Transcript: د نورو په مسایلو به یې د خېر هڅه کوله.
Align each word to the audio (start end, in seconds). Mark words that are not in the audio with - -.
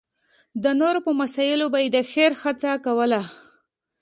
د 0.63 0.65
نورو 0.79 0.99
په 1.05 1.11
مسایلو 1.21 1.65
به 1.73 1.79
یې 1.83 1.89
د 1.95 1.97
خېر 2.11 2.31
هڅه 2.41 2.71
کوله. 2.85 3.21